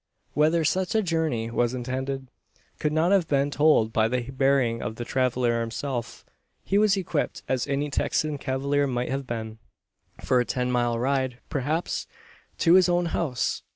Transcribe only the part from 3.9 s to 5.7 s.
by the bearing of the traveller